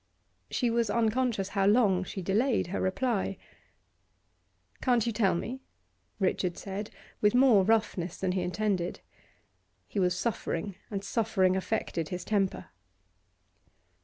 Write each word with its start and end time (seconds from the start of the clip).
She 0.49 0.71
was 0.71 0.89
unconscious 0.89 1.49
how 1.49 1.67
long 1.67 2.03
she 2.03 2.23
delayed 2.23 2.65
her 2.73 2.81
reply. 2.81 3.37
'Can't 4.81 5.05
you 5.05 5.13
tell 5.13 5.35
me?' 5.35 5.61
Richard 6.19 6.57
said, 6.57 6.89
with 7.21 7.35
more 7.35 7.63
roughness 7.63 8.17
than 8.17 8.31
he 8.31 8.41
intended. 8.41 9.01
He 9.87 9.99
was 9.99 10.17
suffering, 10.17 10.73
and 10.89 11.03
suffering 11.03 11.55
affected 11.55 12.09
his 12.09 12.25
temper. 12.25 12.69